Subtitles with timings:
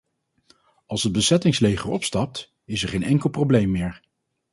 [0.85, 4.01] Als het bezettingsleger opstapt, is er geen enkel probleem meer.